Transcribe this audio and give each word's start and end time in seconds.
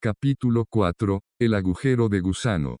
Capítulo 0.00 0.64
4. 0.70 1.22
El 1.40 1.54
agujero 1.54 2.08
de 2.08 2.20
gusano. 2.20 2.76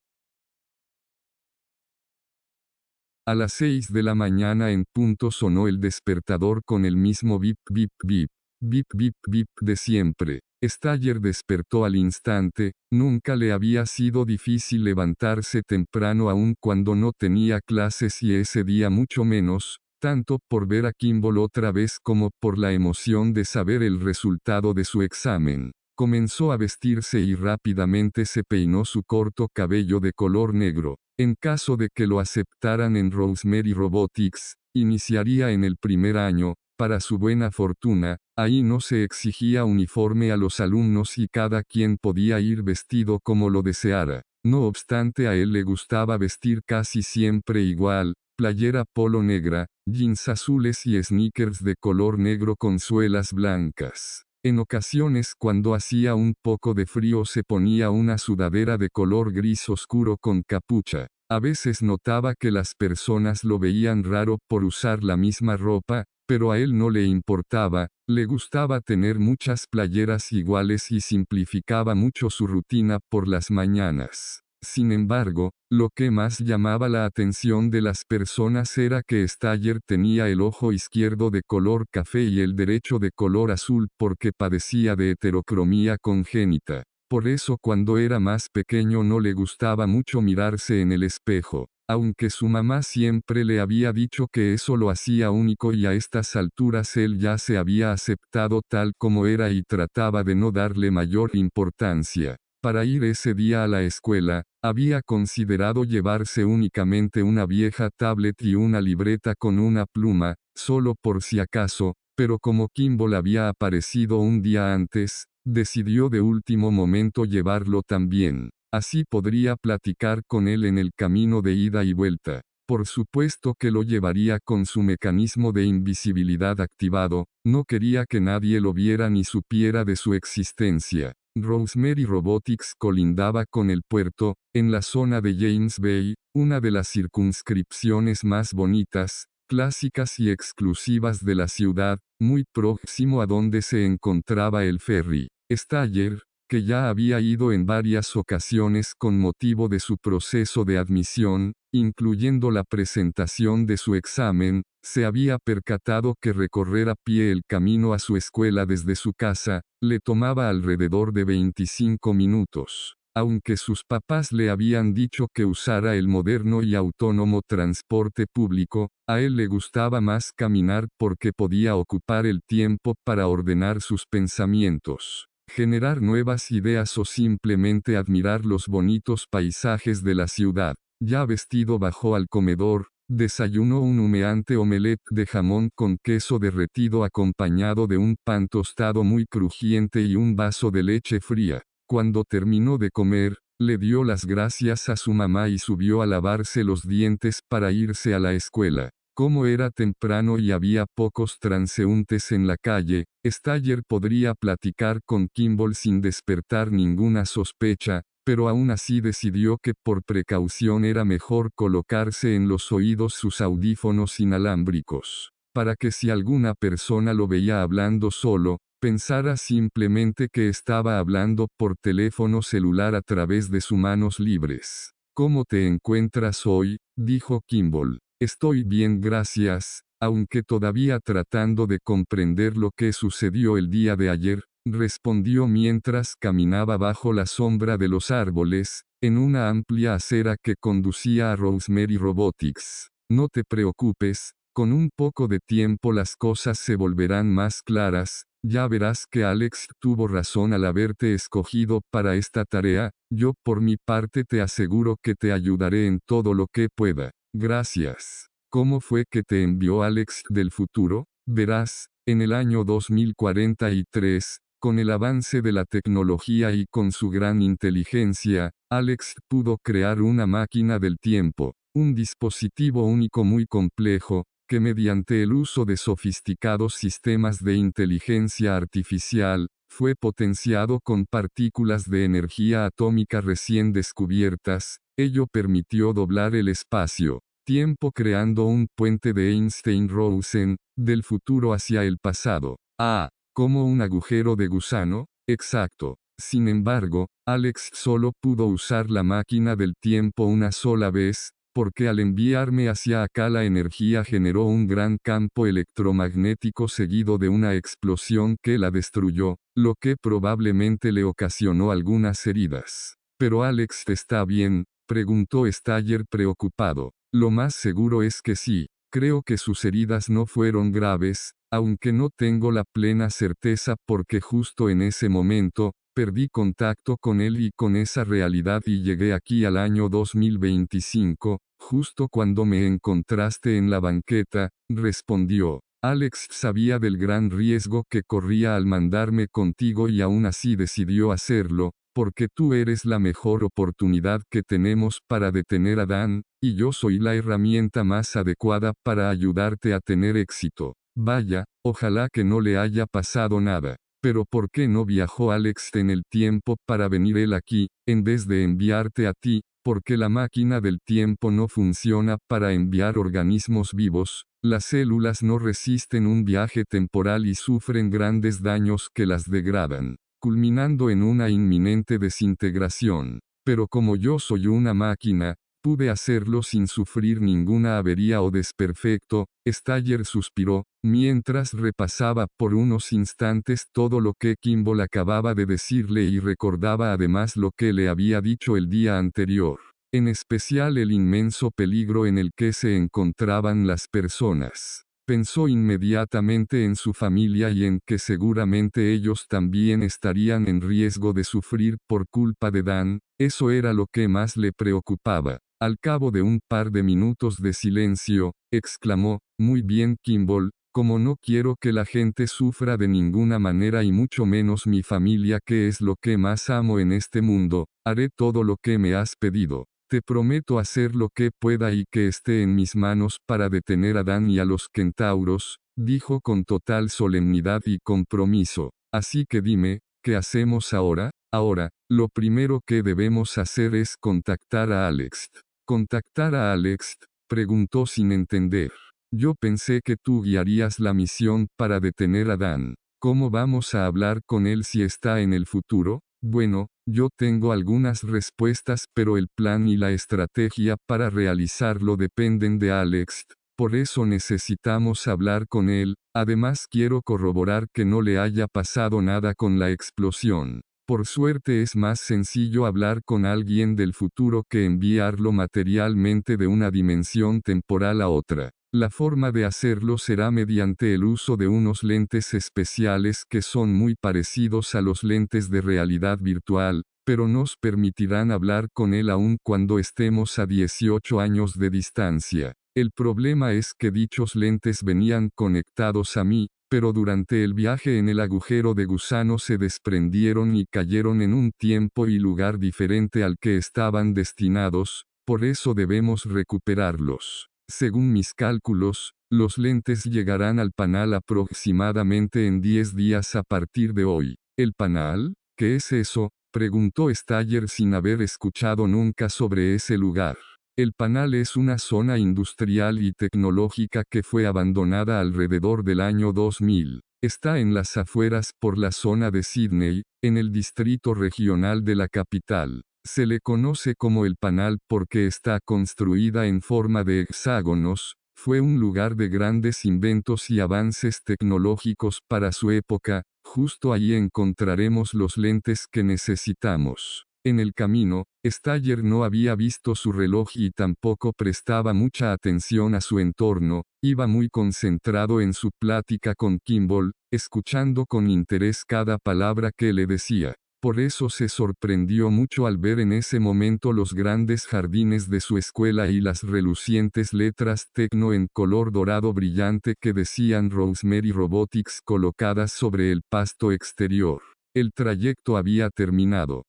A 3.26 3.34
las 3.34 3.54
seis 3.54 3.92
de 3.92 4.04
la 4.04 4.14
mañana 4.14 4.70
en 4.70 4.84
punto 4.94 5.32
sonó 5.32 5.66
el 5.66 5.80
despertador 5.80 6.62
con 6.64 6.84
el 6.84 6.96
mismo 6.96 7.40
bip 7.40 7.56
bip 7.68 7.90
bip, 8.04 8.28
bip 8.60 8.86
bip 8.94 9.14
bip 9.28 9.48
de 9.60 9.74
siempre. 9.74 10.40
Staller 10.64 11.20
despertó 11.20 11.84
al 11.84 11.96
instante, 11.96 12.74
nunca 12.92 13.34
le 13.34 13.50
había 13.50 13.84
sido 13.86 14.24
difícil 14.24 14.84
levantarse 14.84 15.62
temprano 15.62 16.30
aun 16.30 16.54
cuando 16.60 16.94
no 16.94 17.10
tenía 17.10 17.60
clases 17.60 18.22
y 18.22 18.36
ese 18.36 18.62
día 18.62 18.90
mucho 18.90 19.24
menos, 19.24 19.80
tanto 20.00 20.38
por 20.48 20.68
ver 20.68 20.86
a 20.86 20.92
Kimball 20.92 21.38
otra 21.38 21.72
vez 21.72 21.98
como 22.00 22.30
por 22.38 22.58
la 22.58 22.72
emoción 22.72 23.32
de 23.34 23.44
saber 23.44 23.82
el 23.82 24.00
resultado 24.00 24.72
de 24.72 24.84
su 24.84 25.02
examen. 25.02 25.72
Comenzó 25.98 26.52
a 26.52 26.56
vestirse 26.56 27.18
y 27.18 27.34
rápidamente 27.34 28.24
se 28.24 28.44
peinó 28.44 28.84
su 28.84 29.02
corto 29.02 29.48
cabello 29.52 29.98
de 29.98 30.12
color 30.12 30.54
negro. 30.54 31.00
En 31.18 31.34
caso 31.34 31.76
de 31.76 31.88
que 31.92 32.06
lo 32.06 32.20
aceptaran 32.20 32.96
en 32.96 33.10
Rosemary 33.10 33.72
Robotics, 33.72 34.54
iniciaría 34.76 35.50
en 35.50 35.64
el 35.64 35.76
primer 35.76 36.16
año, 36.16 36.54
para 36.78 37.00
su 37.00 37.18
buena 37.18 37.50
fortuna, 37.50 38.18
ahí 38.36 38.62
no 38.62 38.78
se 38.78 39.02
exigía 39.02 39.64
uniforme 39.64 40.30
a 40.30 40.36
los 40.36 40.60
alumnos 40.60 41.18
y 41.18 41.26
cada 41.26 41.64
quien 41.64 41.96
podía 42.00 42.38
ir 42.38 42.62
vestido 42.62 43.18
como 43.18 43.50
lo 43.50 43.62
deseara. 43.62 44.22
No 44.44 44.66
obstante 44.66 45.26
a 45.26 45.34
él 45.34 45.50
le 45.50 45.64
gustaba 45.64 46.16
vestir 46.16 46.60
casi 46.64 47.02
siempre 47.02 47.62
igual, 47.62 48.14
playera 48.36 48.84
polo 48.94 49.24
negra, 49.24 49.66
jeans 49.84 50.28
azules 50.28 50.86
y 50.86 51.02
sneakers 51.02 51.64
de 51.64 51.74
color 51.74 52.20
negro 52.20 52.54
con 52.54 52.78
suelas 52.78 53.32
blancas. 53.32 54.27
En 54.44 54.60
ocasiones 54.60 55.34
cuando 55.36 55.74
hacía 55.74 56.14
un 56.14 56.34
poco 56.40 56.72
de 56.72 56.86
frío 56.86 57.24
se 57.24 57.42
ponía 57.42 57.90
una 57.90 58.18
sudadera 58.18 58.78
de 58.78 58.88
color 58.88 59.32
gris 59.32 59.68
oscuro 59.68 60.16
con 60.16 60.42
capucha. 60.42 61.08
A 61.28 61.40
veces 61.40 61.82
notaba 61.82 62.34
que 62.34 62.52
las 62.52 62.74
personas 62.74 63.42
lo 63.42 63.58
veían 63.58 64.04
raro 64.04 64.38
por 64.48 64.64
usar 64.64 65.02
la 65.02 65.16
misma 65.16 65.56
ropa, 65.56 66.04
pero 66.26 66.52
a 66.52 66.58
él 66.58 66.78
no 66.78 66.88
le 66.88 67.04
importaba, 67.04 67.88
le 68.06 68.26
gustaba 68.26 68.80
tener 68.80 69.18
muchas 69.18 69.66
playeras 69.68 70.30
iguales 70.30 70.90
y 70.90 71.00
simplificaba 71.00 71.94
mucho 71.94 72.30
su 72.30 72.46
rutina 72.46 73.00
por 73.10 73.26
las 73.26 73.50
mañanas. 73.50 74.42
Sin 74.60 74.90
embargo, 74.90 75.52
lo 75.70 75.88
que 75.90 76.10
más 76.10 76.40
llamaba 76.40 76.88
la 76.88 77.04
atención 77.04 77.70
de 77.70 77.80
las 77.80 78.04
personas 78.04 78.76
era 78.76 79.02
que 79.06 79.26
Staller 79.26 79.80
tenía 79.86 80.28
el 80.28 80.40
ojo 80.40 80.72
izquierdo 80.72 81.30
de 81.30 81.42
color 81.42 81.86
café 81.90 82.24
y 82.24 82.40
el 82.40 82.56
derecho 82.56 82.98
de 82.98 83.12
color 83.12 83.52
azul 83.52 83.88
porque 83.96 84.32
padecía 84.36 84.96
de 84.96 85.12
heterocromía 85.12 85.96
congénita. 85.98 86.82
Por 87.08 87.28
eso 87.28 87.56
cuando 87.60 87.98
era 87.98 88.18
más 88.18 88.48
pequeño 88.52 89.04
no 89.04 89.20
le 89.20 89.32
gustaba 89.32 89.86
mucho 89.86 90.20
mirarse 90.20 90.80
en 90.80 90.90
el 90.90 91.04
espejo, 91.04 91.68
aunque 91.88 92.28
su 92.28 92.48
mamá 92.48 92.82
siempre 92.82 93.44
le 93.44 93.60
había 93.60 93.92
dicho 93.92 94.26
que 94.26 94.54
eso 94.54 94.76
lo 94.76 94.90
hacía 94.90 95.30
único 95.30 95.72
y 95.72 95.86
a 95.86 95.94
estas 95.94 96.34
alturas 96.34 96.96
él 96.96 97.18
ya 97.18 97.38
se 97.38 97.56
había 97.58 97.92
aceptado 97.92 98.60
tal 98.68 98.92
como 98.98 99.26
era 99.26 99.50
y 99.50 99.62
trataba 99.62 100.24
de 100.24 100.34
no 100.34 100.50
darle 100.50 100.90
mayor 100.90 101.30
importancia. 101.34 102.36
Para 102.60 102.84
ir 102.84 103.04
ese 103.04 103.34
día 103.34 103.62
a 103.62 103.68
la 103.68 103.82
escuela, 103.82 104.42
había 104.64 105.00
considerado 105.02 105.84
llevarse 105.84 106.44
únicamente 106.44 107.22
una 107.22 107.46
vieja 107.46 107.88
tablet 107.96 108.34
y 108.42 108.56
una 108.56 108.80
libreta 108.80 109.36
con 109.38 109.60
una 109.60 109.86
pluma, 109.86 110.34
solo 110.56 110.96
por 111.00 111.22
si 111.22 111.38
acaso, 111.38 111.94
pero 112.16 112.40
como 112.40 112.68
Kimball 112.74 113.14
había 113.14 113.48
aparecido 113.48 114.18
un 114.18 114.42
día 114.42 114.74
antes, 114.74 115.26
decidió 115.46 116.08
de 116.08 116.20
último 116.20 116.72
momento 116.72 117.26
llevarlo 117.26 117.82
también. 117.86 118.50
Así 118.72 119.04
podría 119.08 119.54
platicar 119.54 120.22
con 120.26 120.48
él 120.48 120.64
en 120.64 120.78
el 120.78 120.90
camino 120.96 121.42
de 121.42 121.54
ida 121.54 121.84
y 121.84 121.92
vuelta. 121.92 122.42
Por 122.66 122.88
supuesto 122.88 123.54
que 123.56 123.70
lo 123.70 123.84
llevaría 123.84 124.40
con 124.44 124.66
su 124.66 124.82
mecanismo 124.82 125.52
de 125.52 125.64
invisibilidad 125.64 126.60
activado, 126.60 127.26
no 127.46 127.64
quería 127.64 128.04
que 128.04 128.20
nadie 128.20 128.60
lo 128.60 128.74
viera 128.74 129.08
ni 129.08 129.22
supiera 129.22 129.84
de 129.84 129.94
su 129.94 130.12
existencia. 130.12 131.14
Rosemary 131.42 132.04
Robotics 132.04 132.74
colindaba 132.76 133.44
con 133.46 133.70
el 133.70 133.82
puerto, 133.82 134.36
en 134.54 134.70
la 134.70 134.82
zona 134.82 135.20
de 135.20 135.34
James 135.34 135.78
Bay, 135.78 136.14
una 136.34 136.60
de 136.60 136.70
las 136.70 136.88
circunscripciones 136.88 138.24
más 138.24 138.52
bonitas, 138.52 139.26
clásicas 139.48 140.18
y 140.18 140.30
exclusivas 140.30 141.24
de 141.24 141.34
la 141.34 141.48
ciudad, 141.48 141.98
muy 142.20 142.44
próximo 142.52 143.22
a 143.22 143.26
donde 143.26 143.62
se 143.62 143.84
encontraba 143.84 144.64
el 144.64 144.80
ferry. 144.80 145.28
Staller, 145.50 146.22
que 146.48 146.64
ya 146.64 146.88
había 146.88 147.20
ido 147.20 147.52
en 147.52 147.66
varias 147.66 148.16
ocasiones 148.16 148.94
con 148.96 149.18
motivo 149.18 149.68
de 149.68 149.80
su 149.80 149.96
proceso 149.98 150.64
de 150.64 150.78
admisión, 150.78 151.52
incluyendo 151.72 152.50
la 152.50 152.64
presentación 152.64 153.66
de 153.66 153.76
su 153.76 153.94
examen, 153.94 154.62
se 154.82 155.04
había 155.04 155.38
percatado 155.38 156.14
que 156.20 156.32
recorrer 156.32 156.88
a 156.88 156.94
pie 156.94 157.30
el 157.30 157.42
camino 157.46 157.92
a 157.92 157.98
su 157.98 158.16
escuela 158.16 158.66
desde 158.66 158.96
su 158.96 159.12
casa, 159.12 159.62
le 159.82 160.00
tomaba 160.00 160.48
alrededor 160.48 161.12
de 161.12 161.24
25 161.24 162.14
minutos. 162.14 162.94
Aunque 163.14 163.56
sus 163.56 163.82
papás 163.84 164.30
le 164.32 164.48
habían 164.48 164.94
dicho 164.94 165.26
que 165.34 165.44
usara 165.44 165.96
el 165.96 166.06
moderno 166.06 166.62
y 166.62 166.74
autónomo 166.74 167.40
transporte 167.46 168.26
público, 168.32 168.90
a 169.08 169.20
él 169.20 169.36
le 169.36 169.46
gustaba 169.46 170.00
más 170.00 170.32
caminar 170.32 170.86
porque 170.98 171.32
podía 171.32 171.74
ocupar 171.74 172.26
el 172.26 172.42
tiempo 172.46 172.94
para 173.04 173.26
ordenar 173.26 173.80
sus 173.80 174.04
pensamientos 174.06 175.28
generar 175.48 176.02
nuevas 176.02 176.50
ideas 176.50 176.96
o 176.98 177.04
simplemente 177.04 177.96
admirar 177.96 178.44
los 178.44 178.68
bonitos 178.68 179.26
paisajes 179.30 180.04
de 180.04 180.14
la 180.14 180.28
ciudad. 180.28 180.76
Ya 181.00 181.24
vestido 181.26 181.78
bajó 181.78 182.16
al 182.16 182.28
comedor, 182.28 182.88
desayunó 183.08 183.80
un 183.80 184.00
humeante 184.00 184.56
omelette 184.56 185.02
de 185.10 185.26
jamón 185.26 185.70
con 185.74 185.96
queso 186.02 186.38
derretido 186.38 187.04
acompañado 187.04 187.86
de 187.86 187.96
un 187.98 188.16
pan 188.24 188.48
tostado 188.48 189.04
muy 189.04 189.24
crujiente 189.24 190.02
y 190.02 190.16
un 190.16 190.34
vaso 190.34 190.70
de 190.70 190.82
leche 190.82 191.20
fría. 191.20 191.62
Cuando 191.86 192.24
terminó 192.24 192.78
de 192.78 192.90
comer, 192.90 193.38
le 193.60 193.78
dio 193.78 194.04
las 194.04 194.26
gracias 194.26 194.88
a 194.88 194.96
su 194.96 195.14
mamá 195.14 195.48
y 195.48 195.58
subió 195.58 196.02
a 196.02 196.06
lavarse 196.06 196.64
los 196.64 196.86
dientes 196.86 197.42
para 197.48 197.72
irse 197.72 198.14
a 198.14 198.18
la 198.18 198.34
escuela. 198.34 198.90
Como 199.18 199.46
era 199.46 199.70
temprano 199.70 200.38
y 200.38 200.52
había 200.52 200.86
pocos 200.86 201.40
transeúntes 201.40 202.30
en 202.30 202.46
la 202.46 202.56
calle, 202.56 203.06
Staller 203.26 203.82
podría 203.82 204.36
platicar 204.36 205.00
con 205.04 205.26
Kimball 205.26 205.74
sin 205.74 206.00
despertar 206.00 206.70
ninguna 206.70 207.24
sospecha, 207.24 208.02
pero 208.24 208.48
aún 208.48 208.70
así 208.70 209.00
decidió 209.00 209.58
que 209.60 209.72
por 209.74 210.04
precaución 210.04 210.84
era 210.84 211.04
mejor 211.04 211.50
colocarse 211.56 212.36
en 212.36 212.46
los 212.46 212.70
oídos 212.70 213.14
sus 213.14 213.40
audífonos 213.40 214.20
inalámbricos, 214.20 215.32
para 215.52 215.74
que 215.74 215.90
si 215.90 216.10
alguna 216.10 216.54
persona 216.54 217.12
lo 217.12 217.26
veía 217.26 217.62
hablando 217.62 218.12
solo, 218.12 218.58
pensara 218.80 219.36
simplemente 219.36 220.28
que 220.32 220.48
estaba 220.48 221.00
hablando 221.00 221.48
por 221.58 221.74
teléfono 221.74 222.40
celular 222.40 222.94
a 222.94 223.02
través 223.02 223.50
de 223.50 223.62
sus 223.62 223.78
manos 223.78 224.20
libres. 224.20 224.92
¿Cómo 225.12 225.44
te 225.44 225.66
encuentras 225.66 226.46
hoy? 226.46 226.78
dijo 226.96 227.40
Kimball. 227.48 227.98
Estoy 228.20 228.64
bien 228.64 229.00
gracias, 229.00 229.84
aunque 230.00 230.42
todavía 230.42 230.98
tratando 230.98 231.68
de 231.68 231.78
comprender 231.78 232.56
lo 232.56 232.72
que 232.76 232.92
sucedió 232.92 233.56
el 233.56 233.70
día 233.70 233.94
de 233.94 234.10
ayer, 234.10 234.42
respondió 234.66 235.46
mientras 235.46 236.16
caminaba 236.16 236.76
bajo 236.78 237.12
la 237.12 237.26
sombra 237.26 237.76
de 237.76 237.86
los 237.86 238.10
árboles, 238.10 238.82
en 239.00 239.18
una 239.18 239.48
amplia 239.48 239.94
acera 239.94 240.36
que 240.42 240.56
conducía 240.56 241.30
a 241.30 241.36
Rosemary 241.36 241.96
Robotics. 241.96 242.90
No 243.08 243.28
te 243.28 243.44
preocupes, 243.44 244.32
con 244.52 244.72
un 244.72 244.90
poco 244.96 245.28
de 245.28 245.38
tiempo 245.38 245.92
las 245.92 246.16
cosas 246.16 246.58
se 246.58 246.74
volverán 246.74 247.32
más 247.32 247.62
claras, 247.62 248.24
ya 248.44 248.66
verás 248.66 249.06
que 249.08 249.22
Alex 249.22 249.68
tuvo 249.78 250.08
razón 250.08 250.52
al 250.52 250.64
haberte 250.64 251.14
escogido 251.14 251.82
para 251.92 252.16
esta 252.16 252.44
tarea, 252.44 252.90
yo 253.12 253.34
por 253.44 253.60
mi 253.60 253.76
parte 253.76 254.24
te 254.24 254.40
aseguro 254.40 254.96
que 255.00 255.14
te 255.14 255.30
ayudaré 255.32 255.86
en 255.86 256.00
todo 256.04 256.34
lo 256.34 256.48
que 256.52 256.68
pueda. 256.74 257.12
Gracias. 257.34 258.28
¿Cómo 258.50 258.80
fue 258.80 259.04
que 259.10 259.22
te 259.22 259.42
envió 259.42 259.82
Alex 259.82 260.22
del 260.30 260.50
futuro? 260.50 261.06
Verás, 261.26 261.88
en 262.06 262.22
el 262.22 262.32
año 262.32 262.64
2043, 262.64 264.38
con 264.58 264.78
el 264.78 264.90
avance 264.90 265.42
de 265.42 265.52
la 265.52 265.66
tecnología 265.66 266.52
y 266.52 266.64
con 266.70 266.90
su 266.90 267.10
gran 267.10 267.42
inteligencia, 267.42 268.52
Alex 268.70 269.14
pudo 269.28 269.58
crear 269.62 270.00
una 270.00 270.26
máquina 270.26 270.78
del 270.78 270.98
tiempo, 270.98 271.54
un 271.74 271.94
dispositivo 271.94 272.84
único 272.86 273.24
muy 273.24 273.46
complejo, 273.46 274.24
que 274.48 274.58
mediante 274.60 275.22
el 275.22 275.34
uso 275.34 275.66
de 275.66 275.76
sofisticados 275.76 276.74
sistemas 276.74 277.44
de 277.44 277.56
inteligencia 277.56 278.56
artificial, 278.56 279.48
fue 279.70 279.94
potenciado 279.94 280.80
con 280.80 281.04
partículas 281.04 281.84
de 281.84 282.04
energía 282.06 282.64
atómica 282.64 283.20
recién 283.20 283.74
descubiertas, 283.74 284.78
Ello 285.00 285.28
permitió 285.28 285.92
doblar 285.92 286.34
el 286.34 286.48
espacio, 286.48 287.20
tiempo 287.46 287.92
creando 287.92 288.46
un 288.46 288.66
puente 288.76 289.12
de 289.12 289.30
Einstein-Rosen, 289.30 290.56
del 290.76 291.04
futuro 291.04 291.52
hacia 291.52 291.84
el 291.84 291.98
pasado. 291.98 292.56
Ah, 292.80 293.08
como 293.32 293.64
un 293.64 293.80
agujero 293.80 294.34
de 294.34 294.48
gusano, 294.48 295.06
exacto. 295.28 295.98
Sin 296.20 296.48
embargo, 296.48 297.06
Alex 297.28 297.70
solo 297.74 298.10
pudo 298.20 298.46
usar 298.46 298.90
la 298.90 299.04
máquina 299.04 299.54
del 299.54 299.74
tiempo 299.80 300.24
una 300.24 300.50
sola 300.50 300.90
vez, 300.90 301.30
porque 301.54 301.86
al 301.86 302.00
enviarme 302.00 302.68
hacia 302.68 303.04
acá 303.04 303.30
la 303.30 303.44
energía 303.44 304.02
generó 304.02 304.46
un 304.46 304.66
gran 304.66 304.98
campo 305.00 305.46
electromagnético 305.46 306.66
seguido 306.66 307.18
de 307.18 307.28
una 307.28 307.54
explosión 307.54 308.36
que 308.42 308.58
la 308.58 308.72
destruyó, 308.72 309.36
lo 309.56 309.76
que 309.80 309.94
probablemente 309.94 310.90
le 310.90 311.04
ocasionó 311.04 311.70
algunas 311.70 312.26
heridas. 312.26 312.96
Pero 313.16 313.44
Alex 313.44 313.84
está 313.86 314.24
bien, 314.24 314.64
preguntó 314.88 315.46
Staller 315.46 316.06
preocupado. 316.10 316.92
Lo 317.12 317.30
más 317.30 317.54
seguro 317.54 318.02
es 318.02 318.22
que 318.22 318.34
sí, 318.34 318.66
creo 318.90 319.22
que 319.22 319.36
sus 319.36 319.64
heridas 319.64 320.08
no 320.08 320.26
fueron 320.26 320.72
graves, 320.72 321.34
aunque 321.52 321.92
no 321.92 322.10
tengo 322.10 322.50
la 322.50 322.64
plena 322.64 323.10
certeza 323.10 323.76
porque 323.86 324.20
justo 324.20 324.68
en 324.70 324.82
ese 324.82 325.08
momento, 325.08 325.72
perdí 325.94 326.28
contacto 326.28 326.96
con 326.98 327.20
él 327.20 327.40
y 327.40 327.50
con 327.54 327.76
esa 327.76 328.04
realidad 328.04 328.62
y 328.66 328.82
llegué 328.82 329.12
aquí 329.12 329.44
al 329.44 329.56
año 329.56 329.88
2025, 329.88 331.38
justo 331.58 332.08
cuando 332.08 332.44
me 332.44 332.66
encontraste 332.66 333.58
en 333.58 333.70
la 333.70 333.80
banqueta, 333.80 334.50
respondió. 334.68 335.60
Alex 335.82 336.26
sabía 336.30 336.80
del 336.80 336.98
gran 336.98 337.30
riesgo 337.30 337.84
que 337.88 338.02
corría 338.02 338.56
al 338.56 338.66
mandarme 338.66 339.28
contigo 339.28 339.88
y 339.88 340.00
aún 340.00 340.26
así 340.26 340.56
decidió 340.56 341.12
hacerlo, 341.12 341.70
porque 341.94 342.28
tú 342.32 342.54
eres 342.54 342.84
la 342.84 342.98
mejor 342.98 343.44
oportunidad 343.44 344.22
que 344.30 344.42
tenemos 344.42 345.00
para 345.06 345.30
detener 345.30 345.80
a 345.80 345.86
Dan, 345.86 346.22
y 346.40 346.54
yo 346.54 346.72
soy 346.72 346.98
la 346.98 347.14
herramienta 347.14 347.84
más 347.84 348.16
adecuada 348.16 348.72
para 348.84 349.10
ayudarte 349.10 349.74
a 349.74 349.80
tener 349.80 350.16
éxito. 350.16 350.76
Vaya, 350.96 351.44
ojalá 351.64 352.08
que 352.12 352.24
no 352.24 352.40
le 352.40 352.58
haya 352.58 352.86
pasado 352.86 353.40
nada. 353.40 353.76
Pero 354.00 354.24
¿por 354.24 354.48
qué 354.50 354.68
no 354.68 354.84
viajó 354.84 355.32
Alex 355.32 355.70
en 355.74 355.90
el 355.90 356.02
tiempo 356.08 356.56
para 356.66 356.88
venir 356.88 357.18
él 357.18 357.32
aquí, 357.34 357.68
en 357.86 358.04
vez 358.04 358.28
de 358.28 358.44
enviarte 358.44 359.08
a 359.08 359.12
ti? 359.12 359.42
Porque 359.64 359.96
la 359.96 360.08
máquina 360.08 360.60
del 360.60 360.78
tiempo 360.80 361.30
no 361.30 361.48
funciona 361.48 362.16
para 362.28 362.52
enviar 362.52 362.96
organismos 362.96 363.74
vivos, 363.74 364.24
las 364.42 364.66
células 364.66 365.24
no 365.24 365.38
resisten 365.40 366.06
un 366.06 366.24
viaje 366.24 366.64
temporal 366.64 367.26
y 367.26 367.34
sufren 367.34 367.90
grandes 367.90 368.40
daños 368.40 368.88
que 368.94 369.04
las 369.04 369.28
degradan, 369.28 369.96
culminando 370.18 370.90
en 370.90 371.02
una 371.02 371.30
inminente 371.30 371.98
desintegración. 371.98 373.20
Pero 373.44 373.66
como 373.68 373.96
yo 373.96 374.18
soy 374.18 374.46
una 374.46 374.74
máquina, 374.74 375.36
pude 375.62 375.90
hacerlo 375.90 376.42
sin 376.42 376.66
sufrir 376.66 377.20
ninguna 377.20 377.78
avería 377.78 378.22
o 378.22 378.30
desperfecto, 378.30 379.26
Staller 379.46 380.04
suspiró, 380.04 380.64
mientras 380.82 381.52
repasaba 381.52 382.26
por 382.38 382.54
unos 382.54 382.92
instantes 382.92 383.66
todo 383.72 384.00
lo 384.00 384.14
que 384.18 384.36
Kimball 384.40 384.80
acababa 384.80 385.34
de 385.34 385.46
decirle 385.46 386.04
y 386.04 386.20
recordaba 386.20 386.92
además 386.92 387.36
lo 387.36 387.50
que 387.56 387.72
le 387.72 387.88
había 387.88 388.20
dicho 388.20 388.56
el 388.56 388.68
día 388.68 388.98
anterior, 388.98 389.60
en 389.92 390.08
especial 390.08 390.78
el 390.78 390.92
inmenso 390.92 391.50
peligro 391.50 392.06
en 392.06 392.18
el 392.18 392.30
que 392.36 392.52
se 392.52 392.76
encontraban 392.76 393.66
las 393.66 393.88
personas. 393.88 394.87
Pensó 395.08 395.48
inmediatamente 395.48 396.66
en 396.66 396.76
su 396.76 396.92
familia 396.92 397.48
y 397.48 397.64
en 397.64 397.80
que 397.86 397.98
seguramente 397.98 398.92
ellos 398.92 399.24
también 399.26 399.82
estarían 399.82 400.46
en 400.46 400.60
riesgo 400.60 401.14
de 401.14 401.24
sufrir 401.24 401.78
por 401.86 402.06
culpa 402.10 402.50
de 402.50 402.62
Dan, 402.62 403.00
eso 403.18 403.50
era 403.50 403.72
lo 403.72 403.86
que 403.90 404.06
más 404.06 404.36
le 404.36 404.52
preocupaba. 404.52 405.38
Al 405.58 405.78
cabo 405.78 406.10
de 406.10 406.20
un 406.20 406.40
par 406.46 406.70
de 406.70 406.82
minutos 406.82 407.38
de 407.38 407.54
silencio, 407.54 408.34
exclamó, 408.52 409.20
Muy 409.38 409.62
bien 409.62 409.96
Kimball, 410.02 410.50
como 410.74 410.98
no 410.98 411.16
quiero 411.16 411.56
que 411.58 411.72
la 411.72 411.86
gente 411.86 412.26
sufra 412.26 412.76
de 412.76 412.88
ninguna 412.88 413.38
manera 413.38 413.84
y 413.84 413.92
mucho 413.92 414.26
menos 414.26 414.66
mi 414.66 414.82
familia 414.82 415.40
que 415.42 415.68
es 415.68 415.80
lo 415.80 415.96
que 415.96 416.18
más 416.18 416.50
amo 416.50 416.80
en 416.80 416.92
este 416.92 417.22
mundo, 417.22 417.66
haré 417.82 418.10
todo 418.14 418.44
lo 418.44 418.58
que 418.62 418.76
me 418.76 418.94
has 418.94 419.16
pedido. 419.18 419.68
Te 419.90 420.02
prometo 420.02 420.58
hacer 420.58 420.94
lo 420.94 421.08
que 421.08 421.30
pueda 421.30 421.72
y 421.72 421.86
que 421.90 422.08
esté 422.08 422.42
en 422.42 422.54
mis 422.54 422.76
manos 422.76 423.20
para 423.26 423.48
detener 423.48 423.96
a 423.96 424.04
Dan 424.04 424.28
y 424.28 424.38
a 424.38 424.44
los 424.44 424.68
centauros, 424.74 425.60
dijo 425.78 426.20
con 426.20 426.44
total 426.44 426.90
solemnidad 426.90 427.62
y 427.64 427.78
compromiso. 427.78 428.72
Así 428.92 429.24
que 429.26 429.40
dime, 429.40 429.80
¿qué 430.02 430.14
hacemos 430.16 430.74
ahora? 430.74 431.10
Ahora, 431.32 431.70
lo 431.90 432.08
primero 432.08 432.60
que 432.66 432.82
debemos 432.82 433.38
hacer 433.38 433.74
es 433.74 433.96
contactar 433.96 434.72
a 434.72 434.88
Alex. 434.88 435.30
¿Contactar 435.66 436.34
a 436.34 436.52
Alex? 436.52 436.96
preguntó 437.26 437.86
sin 437.86 438.12
entender. 438.12 438.72
Yo 439.10 439.34
pensé 439.34 439.80
que 439.82 439.96
tú 439.96 440.22
guiarías 440.22 440.80
la 440.80 440.92
misión 440.92 441.48
para 441.56 441.80
detener 441.80 442.30
a 442.30 442.36
Dan. 442.36 442.74
¿Cómo 443.00 443.30
vamos 443.30 443.74
a 443.74 443.86
hablar 443.86 444.20
con 444.26 444.46
él 444.46 444.64
si 444.64 444.82
está 444.82 445.22
en 445.22 445.32
el 445.32 445.46
futuro? 445.46 446.02
Bueno, 446.20 446.68
yo 446.90 447.08
tengo 447.16 447.52
algunas 447.52 448.02
respuestas 448.02 448.86
pero 448.94 449.16
el 449.16 449.28
plan 449.28 449.68
y 449.68 449.76
la 449.76 449.90
estrategia 449.90 450.76
para 450.86 451.10
realizarlo 451.10 451.96
dependen 451.96 452.58
de 452.58 452.72
Alex. 452.72 453.24
Por 453.56 453.74
eso 453.74 454.06
necesitamos 454.06 455.06
hablar 455.06 455.46
con 455.48 455.68
él, 455.68 455.96
además 456.14 456.66
quiero 456.70 457.02
corroborar 457.02 457.66
que 457.74 457.84
no 457.84 458.02
le 458.02 458.18
haya 458.18 458.46
pasado 458.46 459.02
nada 459.02 459.34
con 459.34 459.58
la 459.58 459.70
explosión. 459.70 460.62
Por 460.86 461.06
suerte 461.06 461.60
es 461.62 461.76
más 461.76 462.00
sencillo 462.00 462.64
hablar 462.64 463.02
con 463.04 463.26
alguien 463.26 463.76
del 463.76 463.92
futuro 463.92 464.44
que 464.48 464.64
enviarlo 464.64 465.32
materialmente 465.32 466.36
de 466.36 466.46
una 466.46 466.70
dimensión 466.70 467.42
temporal 467.42 468.00
a 468.00 468.08
otra. 468.08 468.50
La 468.72 468.90
forma 468.90 469.32
de 469.32 469.46
hacerlo 469.46 469.96
será 469.96 470.30
mediante 470.30 470.92
el 470.92 471.02
uso 471.04 471.38
de 471.38 471.48
unos 471.48 471.82
lentes 471.82 472.34
especiales 472.34 473.24
que 473.26 473.40
son 473.40 473.72
muy 473.72 473.94
parecidos 473.94 474.74
a 474.74 474.82
los 474.82 475.02
lentes 475.02 475.48
de 475.48 475.62
realidad 475.62 476.18
virtual, 476.20 476.82
pero 477.06 477.28
nos 477.28 477.56
permitirán 477.56 478.30
hablar 478.30 478.68
con 478.74 478.92
él 478.92 479.08
aun 479.08 479.38
cuando 479.42 479.78
estemos 479.78 480.38
a 480.38 480.44
18 480.44 481.18
años 481.18 481.54
de 481.54 481.70
distancia. 481.70 482.52
El 482.76 482.90
problema 482.90 483.54
es 483.54 483.72
que 483.72 483.90
dichos 483.90 484.36
lentes 484.36 484.82
venían 484.82 485.30
conectados 485.34 486.18
a 486.18 486.24
mí, 486.24 486.48
pero 486.68 486.92
durante 486.92 487.44
el 487.44 487.54
viaje 487.54 487.96
en 487.96 488.10
el 488.10 488.20
agujero 488.20 488.74
de 488.74 488.84
gusano 488.84 489.38
se 489.38 489.56
desprendieron 489.56 490.54
y 490.54 490.66
cayeron 490.66 491.22
en 491.22 491.32
un 491.32 491.52
tiempo 491.52 492.06
y 492.06 492.18
lugar 492.18 492.58
diferente 492.58 493.24
al 493.24 493.38
que 493.40 493.56
estaban 493.56 494.12
destinados, 494.12 495.06
por 495.24 495.46
eso 495.46 495.72
debemos 495.72 496.26
recuperarlos. 496.26 497.48
Según 497.70 498.12
mis 498.12 498.32
cálculos, 498.32 499.12
los 499.30 499.58
lentes 499.58 500.04
llegarán 500.04 500.58
al 500.58 500.72
panal 500.72 501.12
aproximadamente 501.12 502.46
en 502.46 502.62
10 502.62 502.96
días 502.96 503.36
a 503.36 503.42
partir 503.42 503.92
de 503.92 504.04
hoy. 504.04 504.36
¿El 504.56 504.72
panal? 504.72 505.34
¿Qué 505.56 505.76
es 505.76 505.92
eso? 505.92 506.30
preguntó 506.50 507.14
Staller 507.14 507.68
sin 507.68 507.94
haber 507.94 508.22
escuchado 508.22 508.88
nunca 508.88 509.28
sobre 509.28 509.74
ese 509.74 509.98
lugar. 509.98 510.38
El 510.78 510.92
Panal 510.92 511.34
es 511.34 511.56
una 511.56 511.76
zona 511.76 512.18
industrial 512.18 513.02
y 513.02 513.12
tecnológica 513.12 514.04
que 514.08 514.22
fue 514.22 514.46
abandonada 514.46 515.20
alrededor 515.20 515.82
del 515.82 516.00
año 516.00 516.32
2000. 516.32 517.00
Está 517.20 517.58
en 517.58 517.74
las 517.74 517.96
afueras 517.96 518.52
por 518.60 518.78
la 518.78 518.92
zona 518.92 519.32
de 519.32 519.42
Sydney, 519.42 520.04
en 520.22 520.38
el 520.38 520.52
distrito 520.52 521.14
regional 521.14 521.82
de 521.82 521.96
la 521.96 522.06
capital. 522.06 522.82
Se 523.10 523.24
le 523.24 523.40
conoce 523.40 523.94
como 523.94 524.26
el 524.26 524.36
Panal 524.36 524.80
porque 524.86 525.26
está 525.26 525.60
construida 525.64 526.46
en 526.46 526.60
forma 526.60 527.04
de 527.04 527.22
hexágonos, 527.22 528.16
fue 528.36 528.60
un 528.60 528.78
lugar 528.78 529.16
de 529.16 529.30
grandes 529.30 529.86
inventos 529.86 530.50
y 530.50 530.60
avances 530.60 531.22
tecnológicos 531.24 532.20
para 532.28 532.52
su 532.52 532.70
época, 532.70 533.22
justo 533.42 533.94
allí 533.94 534.14
encontraremos 534.14 535.14
los 535.14 535.38
lentes 535.38 535.86
que 535.90 536.04
necesitamos. 536.04 537.24
En 537.46 537.60
el 537.60 537.72
camino, 537.72 538.26
Staller 538.46 539.02
no 539.02 539.24
había 539.24 539.54
visto 539.54 539.94
su 539.94 540.12
reloj 540.12 540.50
y 540.54 540.70
tampoco 540.70 541.32
prestaba 541.32 541.94
mucha 541.94 542.32
atención 542.32 542.94
a 542.94 543.00
su 543.00 543.20
entorno, 543.20 543.84
iba 544.02 544.26
muy 544.26 544.50
concentrado 544.50 545.40
en 545.40 545.54
su 545.54 545.70
plática 545.80 546.34
con 546.34 546.58
Kimball, 546.62 547.14
escuchando 547.32 548.04
con 548.04 548.28
interés 548.28 548.84
cada 548.84 549.16
palabra 549.16 549.72
que 549.74 549.94
le 549.94 550.06
decía. 550.06 550.54
Por 550.80 551.00
eso 551.00 551.28
se 551.28 551.48
sorprendió 551.48 552.30
mucho 552.30 552.68
al 552.68 552.78
ver 552.78 553.00
en 553.00 553.12
ese 553.12 553.40
momento 553.40 553.92
los 553.92 554.14
grandes 554.14 554.64
jardines 554.64 555.28
de 555.28 555.40
su 555.40 555.58
escuela 555.58 556.06
y 556.06 556.20
las 556.20 556.44
relucientes 556.44 557.32
letras 557.32 557.88
tecno 557.92 558.32
en 558.32 558.46
color 558.52 558.92
dorado 558.92 559.32
brillante 559.32 559.96
que 560.00 560.12
decían 560.12 560.70
Rosemary 560.70 561.32
Robotics 561.32 562.00
colocadas 562.04 562.70
sobre 562.70 563.10
el 563.10 563.22
pasto 563.28 563.72
exterior. 563.72 564.40
El 564.72 564.92
trayecto 564.92 565.56
había 565.56 565.90
terminado. 565.90 566.67